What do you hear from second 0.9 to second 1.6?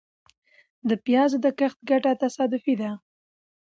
پيازو د